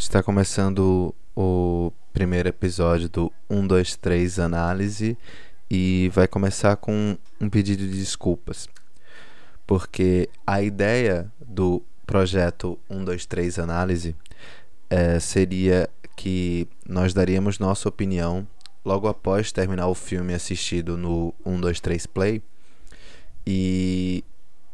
[0.00, 5.16] Está começando o primeiro episódio do 1, 2, 3 Análise
[5.70, 8.66] e vai começar com um pedido de desculpas.
[9.66, 14.16] Porque a ideia do projeto 1, 2, 3 Análise
[14.88, 18.48] é, seria que nós daríamos nossa opinião
[18.82, 22.42] logo após terminar o filme assistido no 1, 2, 3 Play
[23.46, 24.24] e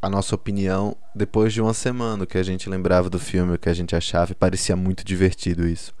[0.00, 3.68] a nossa opinião depois de uma semana que a gente lembrava do filme, o que
[3.68, 5.92] a gente achava e parecia muito divertido isso.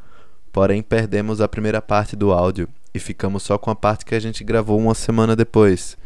[0.52, 4.20] Porém, perdemos a primeira parte do áudio e ficamos só com a parte que a
[4.20, 5.96] gente gravou uma semana depois.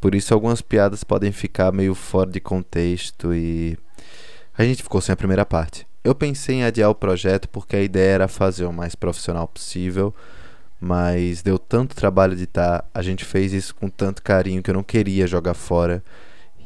[0.00, 3.76] Por isso algumas piadas podem ficar meio fora de contexto e
[4.56, 5.86] a gente ficou sem a primeira parte.
[6.02, 10.14] Eu pensei em adiar o projeto porque a ideia era fazer o mais profissional possível,
[10.80, 14.74] mas deu tanto trabalho de estar, a gente fez isso com tanto carinho que eu
[14.74, 16.02] não queria jogar fora.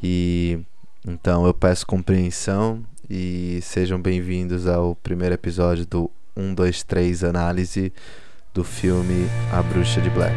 [0.01, 0.59] E
[1.07, 7.93] então eu peço compreensão e sejam bem-vindos ao primeiro episódio do 1, 2, 3 análise
[8.53, 10.33] do filme A Bruxa de Blair.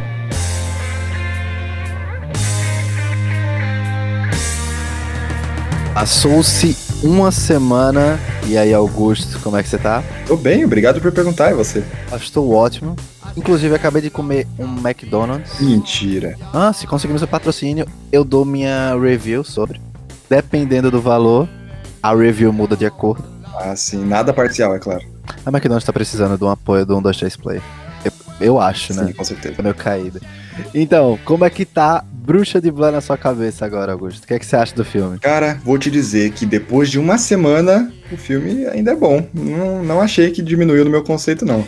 [5.98, 8.20] Passou-se uma semana.
[8.46, 10.02] E aí, Augusto, como é que você tá?
[10.26, 11.82] Tô bem, obrigado por perguntar, e você?
[12.16, 12.94] Estou ótimo.
[13.36, 15.60] Inclusive, acabei de comer um McDonald's.
[15.60, 16.36] Mentira.
[16.52, 19.80] Ah, se conseguirmos o patrocínio, eu dou minha review sobre.
[20.28, 21.48] Dependendo do valor,
[22.02, 23.24] a review muda de acordo.
[23.60, 25.04] Ah, sim, nada parcial, é claro.
[25.44, 27.60] A McDonald's tá precisando de um apoio do 1, 2, 3 Play.
[28.04, 29.12] Eu, eu acho, sim, né?
[29.12, 29.56] com certeza.
[29.56, 30.20] Tô meio caído.
[30.74, 34.24] Então, como é que tá Bruxa de Blair na sua cabeça agora, Augusto?
[34.24, 35.18] O que, é que você acha do filme?
[35.18, 39.26] Cara, vou te dizer que depois de uma semana, o filme ainda é bom.
[39.32, 41.64] Não, não achei que diminuiu no meu conceito, não.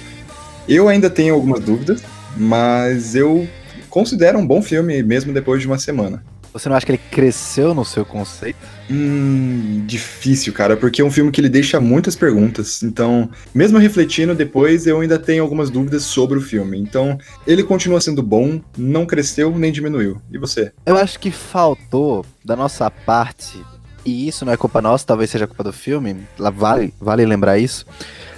[0.68, 2.02] Eu ainda tenho algumas dúvidas,
[2.36, 3.48] mas eu
[3.88, 6.22] considero um bom filme mesmo depois de uma semana.
[6.52, 8.58] Você não acha que ele cresceu no seu conceito?
[8.90, 12.82] Hum, difícil, cara, porque é um filme que ele deixa muitas perguntas.
[12.82, 16.76] Então, mesmo refletindo depois, eu ainda tenho algumas dúvidas sobre o filme.
[16.78, 20.20] Então, ele continua sendo bom, não cresceu nem diminuiu.
[20.30, 20.72] E você?
[20.84, 23.64] Eu acho que faltou da nossa parte,
[24.04, 26.16] e isso não é culpa nossa, talvez seja culpa do filme,
[26.52, 27.86] vale, vale lembrar isso.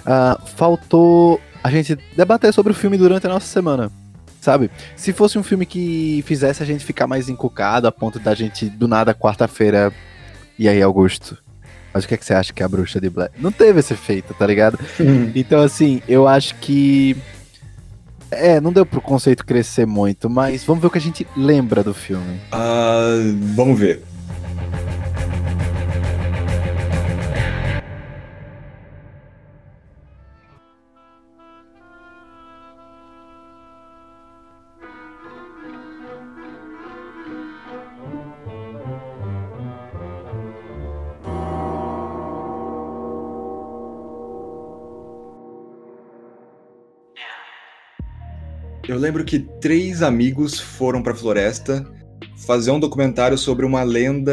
[0.01, 3.91] Uh, faltou a gente debater sobre o filme durante a nossa semana
[4.43, 4.73] sabe?
[4.97, 8.69] Se fosse um filme que fizesse a gente ficar mais encucado a ponto da gente,
[8.69, 9.93] do nada, quarta-feira,
[10.59, 11.39] e aí, Augusto?
[11.95, 13.31] Mas o que, é que você acha que é a bruxa de Blair?
[13.39, 14.79] Não teve esse efeito, tá ligado?
[15.35, 17.17] então, assim, eu acho que.
[18.31, 21.85] É, não deu pro conceito crescer muito, mas vamos ver o que a gente lembra
[21.85, 22.41] do filme.
[22.51, 24.03] Uh, vamos ver.
[48.89, 51.87] Eu lembro que três amigos foram para a floresta
[52.37, 54.33] fazer um documentário sobre uma lenda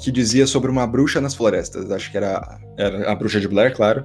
[0.00, 1.90] que dizia sobre uma bruxa nas florestas.
[1.90, 4.04] Acho que era, era a bruxa de Blair, claro.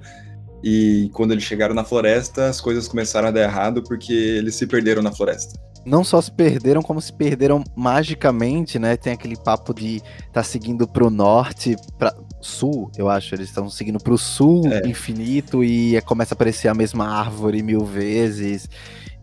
[0.64, 4.68] E quando eles chegaram na floresta, as coisas começaram a dar errado porque eles se
[4.68, 5.58] perderam na floresta.
[5.86, 8.98] Não só se perderam, como se perderam magicamente, né?
[8.98, 10.02] Tem aquele papo de
[10.34, 13.34] tá seguindo pro norte, pra sul, eu acho.
[13.34, 14.86] Eles estão seguindo pro sul é.
[14.86, 18.70] infinito e começa a aparecer a mesma árvore mil vezes.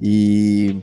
[0.01, 0.83] E,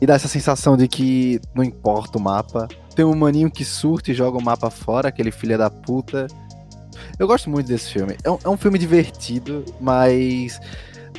[0.00, 2.68] e dá essa sensação de que não importa o mapa.
[2.94, 6.26] Tem um maninho que surta e joga o mapa fora, aquele filho da puta.
[7.18, 8.16] Eu gosto muito desse filme.
[8.22, 10.60] É um, é um filme divertido, mas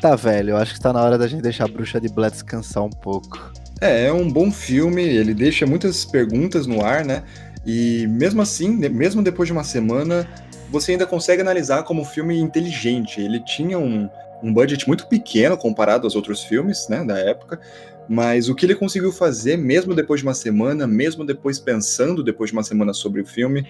[0.01, 0.51] tá velho.
[0.51, 2.89] Eu acho que tá na hora da gente deixar a Bruxa de Blair descansar um
[2.89, 3.51] pouco.
[3.81, 7.23] É, é um bom filme, ele deixa muitas perguntas no ar, né?
[7.65, 10.27] E mesmo assim, mesmo depois de uma semana,
[10.69, 13.21] você ainda consegue analisar como um filme inteligente.
[13.21, 14.09] Ele tinha um,
[14.41, 17.59] um budget muito pequeno comparado aos outros filmes, né, da época,
[18.07, 22.49] mas o que ele conseguiu fazer, mesmo depois de uma semana, mesmo depois pensando depois
[22.49, 23.67] de uma semana sobre o filme,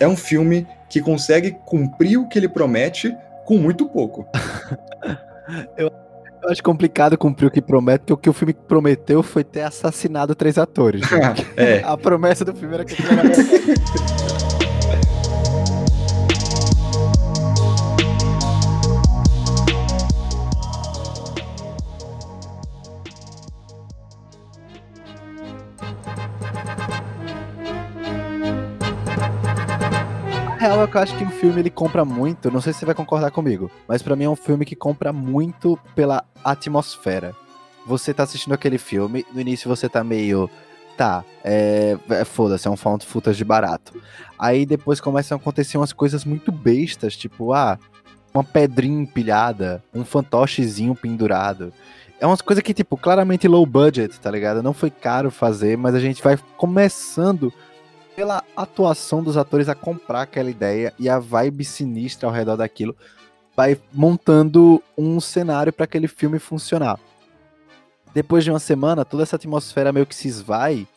[0.00, 4.26] é um filme que consegue cumprir o que ele promete com muito pouco.
[5.78, 5.90] eu,
[6.42, 9.62] eu, acho complicado cumprir o que promete, porque o que o filme prometeu foi ter
[9.62, 11.02] assassinado três atores.
[11.56, 11.80] é.
[11.84, 12.96] A promessa do filme era que
[30.86, 32.94] é que eu acho que o filme ele compra muito, não sei se você vai
[32.94, 37.34] concordar comigo, mas para mim é um filme que compra muito pela atmosfera.
[37.86, 40.48] Você tá assistindo aquele filme, no início você tá meio.
[40.96, 43.92] Tá, é, é foda-se, é um found footage barato.
[44.38, 47.78] Aí depois começam a acontecer umas coisas muito bestas, tipo, ah,
[48.32, 51.70] uma pedrinha empilhada, um fantochezinho pendurado.
[52.18, 54.62] É umas coisas que, tipo, claramente low budget, tá ligado?
[54.62, 57.52] Não foi caro fazer, mas a gente vai começando
[58.16, 62.96] pela atuação dos atores a comprar aquela ideia e a vibe sinistra ao redor daquilo,
[63.54, 66.98] vai montando um cenário para aquele filme funcionar.
[68.14, 70.88] Depois de uma semana, toda essa atmosfera meio que se esvai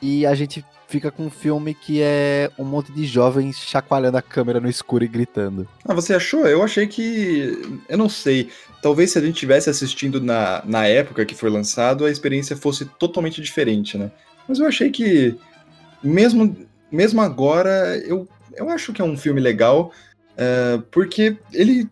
[0.00, 4.22] e a gente fica com um filme que é um monte de jovens chacoalhando a
[4.22, 5.68] câmera no escuro e gritando.
[5.84, 6.46] Ah, você achou?
[6.46, 7.80] Eu achei que.
[7.88, 8.48] Eu não sei.
[8.80, 12.84] Talvez se a gente tivesse assistindo na, na época que foi lançado, a experiência fosse
[12.84, 14.10] totalmente diferente, né?
[14.48, 15.36] Mas eu achei que
[16.02, 16.56] mesmo,
[16.90, 19.92] mesmo agora, eu, eu acho que é um filme legal,
[20.32, 21.88] uh, porque ele,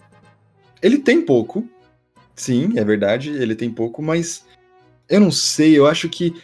[0.83, 1.69] ele tem pouco,
[2.35, 4.45] sim, é verdade, ele tem pouco, mas
[5.09, 6.35] eu não sei, eu acho que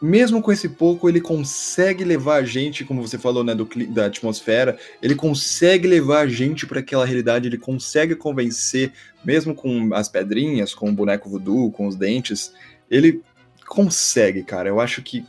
[0.00, 4.06] mesmo com esse pouco, ele consegue levar a gente, como você falou, né, do, da
[4.06, 8.92] atmosfera, ele consegue levar a gente para aquela realidade, ele consegue convencer,
[9.22, 12.52] mesmo com as pedrinhas, com o boneco voodoo, com os dentes,
[12.90, 13.20] ele
[13.68, 14.70] consegue, cara.
[14.70, 15.24] Eu acho que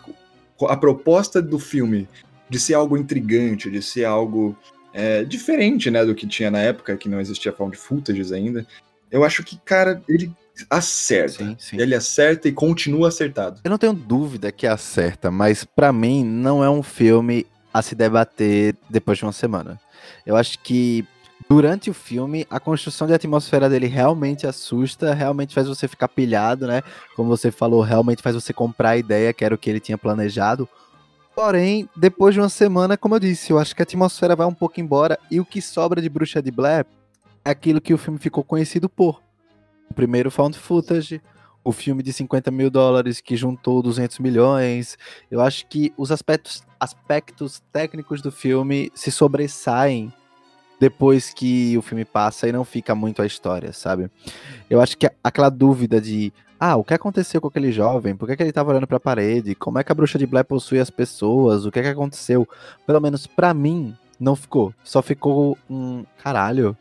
[0.67, 2.07] a proposta do filme
[2.49, 4.57] de ser algo intrigante, de ser algo
[4.93, 8.65] é, diferente, né, do que tinha na época, que não existia found footage ainda,
[9.09, 10.31] eu acho que, cara, ele
[10.69, 11.43] acerta.
[11.43, 11.79] Sim, sim.
[11.79, 13.61] Ele acerta e continua acertado.
[13.63, 17.95] Eu não tenho dúvida que acerta, mas para mim não é um filme a se
[17.95, 19.79] debater depois de uma semana.
[20.25, 21.05] Eu acho que
[21.51, 26.65] durante o filme, a construção de atmosfera dele realmente assusta, realmente faz você ficar pilhado,
[26.65, 26.81] né?
[27.13, 29.97] Como você falou, realmente faz você comprar a ideia que era o que ele tinha
[29.97, 30.65] planejado.
[31.35, 34.53] Porém, depois de uma semana, como eu disse, eu acho que a atmosfera vai um
[34.53, 36.85] pouco embora e o que sobra de Bruxa de Blair
[37.43, 39.21] é aquilo que o filme ficou conhecido por.
[39.89, 41.21] O primeiro found footage,
[41.65, 44.97] o filme de 50 mil dólares que juntou 200 milhões.
[45.29, 50.13] Eu acho que os aspectos, aspectos técnicos do filme se sobressaem
[50.81, 54.09] depois que o filme passa e não fica muito a história, sabe?
[54.67, 58.15] Eu acho que aquela dúvida de ah, o que aconteceu com aquele jovem?
[58.15, 59.53] Por que, que ele estava olhando para a parede?
[59.53, 61.67] Como é que a bruxa de Blair possui as pessoas?
[61.67, 62.49] O que, que aconteceu?
[62.83, 64.73] Pelo menos para mim, não ficou.
[64.83, 66.75] Só ficou um caralho.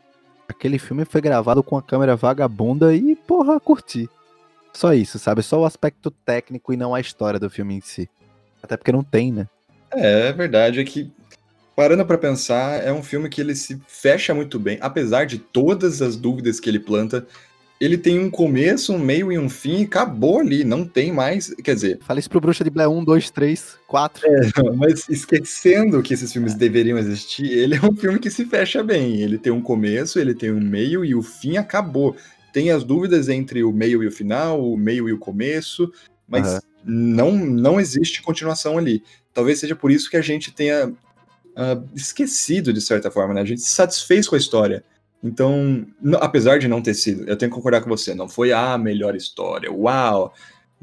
[0.49, 4.09] Aquele filme foi gravado com a câmera vagabunda e, porra, curti.
[4.73, 5.43] Só isso, sabe?
[5.43, 8.09] Só o aspecto técnico e não a história do filme em si.
[8.63, 9.47] Até porque não tem, né?
[9.93, 10.79] É, é verdade.
[10.79, 11.11] É que
[11.75, 16.01] parando para pensar, é um filme que ele se fecha muito bem, apesar de todas
[16.01, 17.25] as dúvidas que ele planta.
[17.79, 21.51] Ele tem um começo, um meio e um fim, e acabou ali, não tem mais.
[21.63, 21.99] Quer dizer.
[22.01, 24.27] Fala isso pro Bruxa de Blair 1, 2, 3, 4.
[24.27, 24.41] É,
[24.77, 29.21] mas esquecendo que esses filmes deveriam existir, ele é um filme que se fecha bem.
[29.21, 32.15] Ele tem um começo, ele tem um meio e o fim acabou.
[32.53, 35.91] Tem as dúvidas entre o meio e o final, o meio e o começo,
[36.27, 36.59] mas uhum.
[36.85, 39.01] não, não existe continuação ali.
[39.33, 40.93] Talvez seja por isso que a gente tenha
[41.51, 43.41] uh, esquecido, de certa forma, né?
[43.41, 44.83] A gente se satisfez com a história.
[45.23, 45.85] Então,
[46.19, 49.15] apesar de não ter sido, eu tenho que concordar com você, não foi a melhor
[49.15, 50.33] história, uau!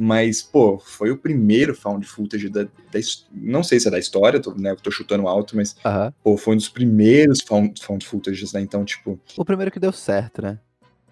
[0.00, 3.00] Mas, pô, foi o primeiro found footage da, da
[3.32, 5.74] não sei se é da história, tô, né, tô chutando alto, mas,
[6.22, 8.60] pô, foi um dos primeiros found, found footages, né?
[8.60, 9.18] Então, tipo.
[9.36, 10.60] O primeiro que deu certo, né?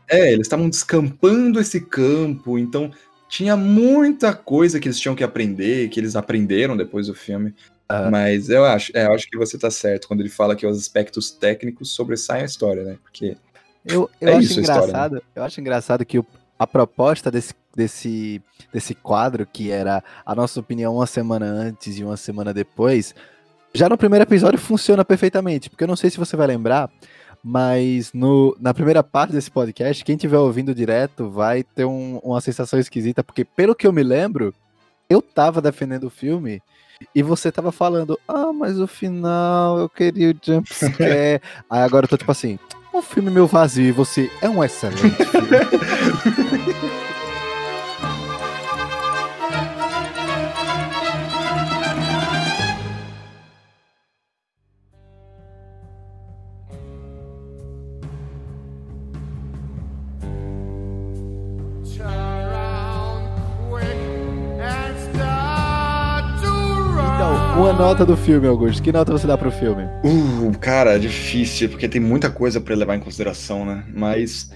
[0.08, 2.92] É, eles estavam descampando esse campo, então
[3.28, 7.52] tinha muita coisa que eles tinham que aprender, que eles aprenderam depois do filme.
[7.90, 10.66] Uh, Mas eu acho, é, eu acho que você tá certo quando ele fala que
[10.66, 12.98] os aspectos técnicos sobressaem a história, né?
[13.02, 13.36] Porque.
[13.84, 14.86] Eu, eu é acho engraçado.
[14.86, 15.20] História, né?
[15.34, 16.26] Eu acho engraçado que o,
[16.58, 22.02] a proposta desse, desse, desse quadro, que era a nossa opinião uma semana antes e
[22.02, 23.14] uma semana depois,
[23.72, 25.70] já no primeiro episódio funciona perfeitamente.
[25.70, 26.90] Porque eu não sei se você vai lembrar,
[27.48, 32.40] mas no, na primeira parte desse podcast, quem estiver ouvindo direto vai ter um, uma
[32.40, 34.52] sensação esquisita, porque pelo que eu me lembro,
[35.08, 36.60] eu tava defendendo o filme
[37.14, 41.40] e você tava falando, ah, mas o final eu queria o jumpscare.
[41.70, 42.58] Aí agora eu tô tipo assim,
[42.92, 45.48] um filme meu vazio e você é um excelente filme.
[67.56, 68.82] Uma nota do filme, Augusto.
[68.82, 69.84] Que nota você dá pro filme?
[70.04, 73.82] Uh, cara, difícil, porque tem muita coisa para levar em consideração, né?
[73.94, 74.50] Mas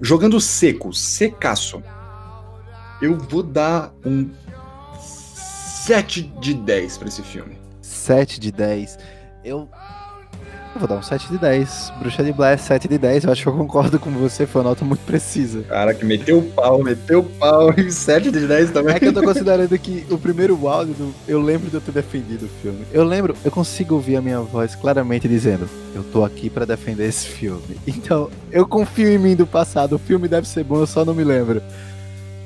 [0.00, 1.80] jogando seco, secaço,
[3.00, 4.28] eu vou dar um
[4.98, 7.56] 7 de 10 para esse filme.
[7.82, 8.98] 7 de 10.
[9.44, 9.68] Eu
[10.72, 11.92] Eu vou dar um 7 de 10.
[11.98, 13.24] Bruxa de Blair, 7 de 10.
[13.24, 15.62] Eu acho que eu concordo com você, foi uma nota muito precisa.
[15.62, 18.94] Cara, que meteu o pau, meteu o pau e 7 de 10 também.
[18.94, 21.90] É que eu tô considerando que o primeiro áudio, do, eu lembro de eu ter
[21.90, 22.86] defendido o filme.
[22.92, 27.08] Eu lembro, eu consigo ouvir a minha voz claramente dizendo: Eu tô aqui para defender
[27.08, 27.60] esse filme.
[28.00, 29.96] Então, eu confio em mim do passado.
[29.96, 31.60] O filme deve ser bom, eu só não me lembro.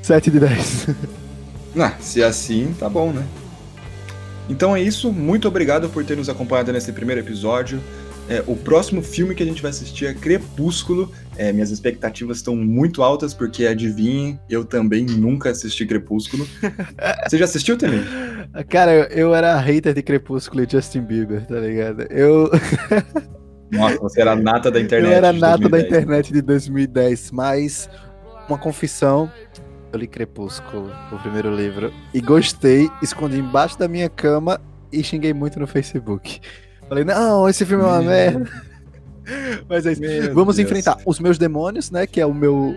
[0.02, 0.88] 7 de 10.
[1.76, 3.24] Ah, se é assim, tá bom, né?
[4.48, 5.12] Então é isso.
[5.12, 7.80] Muito obrigado por ter nos acompanhado nesse primeiro episódio.
[8.28, 11.12] É, o próximo filme que a gente vai assistir é Crepúsculo.
[11.36, 16.46] É, minhas expectativas estão muito altas, porque adivinhem, eu também nunca assisti Crepúsculo.
[17.28, 18.02] Você já assistiu também?
[18.68, 22.02] Cara, eu, eu era hater de Crepúsculo e Justin Bieber, tá ligado?
[22.10, 22.50] Eu.
[23.70, 25.10] Nossa, você era nata da internet.
[25.10, 27.90] Eu era nata da internet de 2010, mas
[28.48, 29.30] uma confissão.
[29.92, 34.60] Eu li Crepúsculo, o primeiro livro, e gostei, escondi embaixo da minha cama
[34.92, 36.40] e xinguei muito no Facebook.
[36.88, 38.50] Falei, não, esse filme é uma merda.
[39.68, 40.00] Mas é isso.
[40.00, 40.68] Meu Vamos Deus.
[40.68, 42.06] enfrentar os meus demônios, né?
[42.06, 42.76] Que é o meu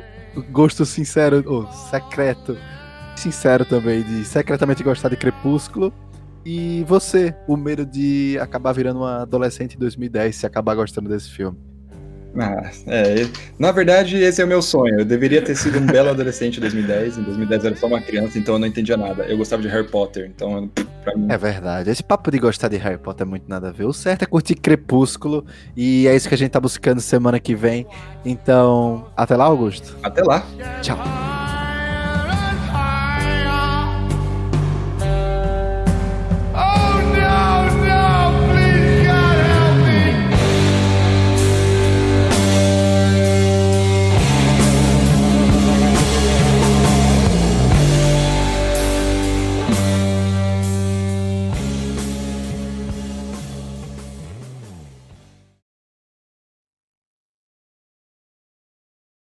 [0.51, 2.57] gosto sincero, ou secreto,
[3.15, 5.93] sincero também, de secretamente gostar de Crepúsculo.
[6.45, 11.29] E você, o medo de acabar virando uma adolescente em 2010 se acabar gostando desse
[11.29, 11.57] filme.
[12.39, 14.99] Ah, é, na verdade, esse é o meu sonho.
[14.99, 17.17] Eu deveria ter sido um belo adolescente em 2010.
[17.17, 19.23] Em 2010 eu era só uma criança, então eu não entendia nada.
[19.23, 20.69] Eu gostava de Harry Potter, então
[21.03, 21.27] pra mim.
[21.29, 21.89] É verdade.
[21.89, 23.85] Esse papo de gostar de Harry Potter é muito nada a ver.
[23.85, 27.55] O certo é curtir Crepúsculo e é isso que a gente tá buscando semana que
[27.55, 27.87] vem.
[28.25, 29.97] Então, até lá, Augusto.
[30.03, 30.45] Até lá.
[30.81, 30.97] Tchau.